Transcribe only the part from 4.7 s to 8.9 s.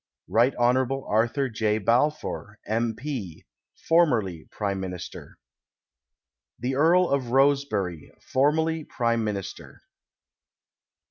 ]\Iinist.'r. The Earl of Rosebery, formerly